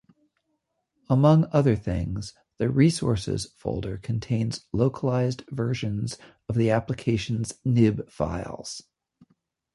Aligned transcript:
Among 1.11 1.45
other 1.51 1.75
things, 1.75 2.33
the 2.57 2.71
Resources 2.71 3.53
folder 3.59 3.97
contains 3.99 4.65
localized 4.73 5.43
versions 5.51 6.17
of 6.49 6.55
the 6.55 6.71
application's 6.71 7.53
nib 7.63 8.09
files. 8.09 8.81